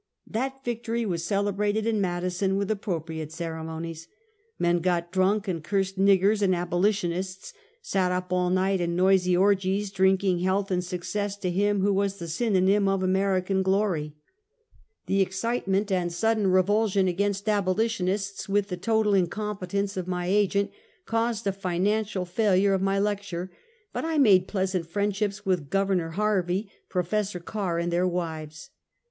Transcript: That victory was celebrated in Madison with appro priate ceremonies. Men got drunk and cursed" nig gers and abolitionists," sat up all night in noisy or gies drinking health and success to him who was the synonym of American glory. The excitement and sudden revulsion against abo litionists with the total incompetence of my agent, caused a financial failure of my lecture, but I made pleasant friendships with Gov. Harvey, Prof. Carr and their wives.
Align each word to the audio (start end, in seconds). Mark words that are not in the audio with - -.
That 0.25 0.65
victory 0.65 1.05
was 1.05 1.23
celebrated 1.23 1.85
in 1.85 2.01
Madison 2.01 2.57
with 2.57 2.71
appro 2.71 3.05
priate 3.05 3.29
ceremonies. 3.31 4.07
Men 4.57 4.79
got 4.79 5.11
drunk 5.11 5.47
and 5.47 5.63
cursed" 5.63 5.95
nig 5.99 6.21
gers 6.21 6.41
and 6.41 6.55
abolitionists," 6.55 7.53
sat 7.83 8.11
up 8.11 8.33
all 8.33 8.49
night 8.49 8.81
in 8.81 8.95
noisy 8.95 9.37
or 9.37 9.53
gies 9.53 9.91
drinking 9.91 10.39
health 10.39 10.71
and 10.71 10.83
success 10.83 11.37
to 11.37 11.51
him 11.51 11.81
who 11.81 11.93
was 11.93 12.17
the 12.17 12.27
synonym 12.27 12.87
of 12.87 13.03
American 13.03 13.61
glory. 13.61 14.15
The 15.05 15.21
excitement 15.21 15.91
and 15.91 16.11
sudden 16.11 16.47
revulsion 16.47 17.07
against 17.07 17.45
abo 17.45 17.75
litionists 17.77 18.49
with 18.49 18.69
the 18.69 18.77
total 18.77 19.13
incompetence 19.13 19.97
of 19.97 20.07
my 20.07 20.25
agent, 20.25 20.71
caused 21.05 21.45
a 21.45 21.51
financial 21.51 22.25
failure 22.25 22.73
of 22.73 22.81
my 22.81 22.97
lecture, 22.97 23.51
but 23.93 24.03
I 24.03 24.17
made 24.17 24.47
pleasant 24.47 24.87
friendships 24.87 25.45
with 25.45 25.69
Gov. 25.69 26.13
Harvey, 26.13 26.71
Prof. 26.89 27.35
Carr 27.45 27.77
and 27.77 27.93
their 27.93 28.07
wives. 28.07 28.71